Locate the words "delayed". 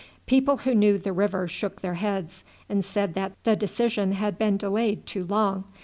4.57-5.05